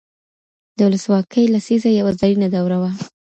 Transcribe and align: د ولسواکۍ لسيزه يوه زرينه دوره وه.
د 0.77 0.79
ولسواکۍ 0.87 1.43
لسيزه 1.53 1.89
يوه 1.99 2.11
زرينه 2.19 2.47
دوره 2.55 2.77
وه. 2.81 2.91